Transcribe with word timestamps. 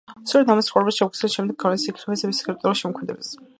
სწორედ 0.29 0.47
მისი 0.59 0.69
ცხოვრება 0.69 0.93
ოქსფორდში 0.95 1.29
შემდგომში 1.35 1.63
გავლენას 1.93 1.93
იქონიებს 1.93 2.27
მის 2.31 2.41
ლიტერატურულ 2.43 2.83
შემოქმედებაზე. 2.83 3.41